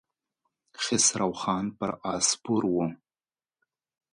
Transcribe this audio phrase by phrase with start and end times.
[0.83, 2.75] خسرو خان پر آس سپور و.